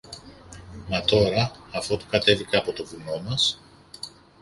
[0.87, 3.59] Μα τώρα, αφότου κατέβηκα από το βουνό μας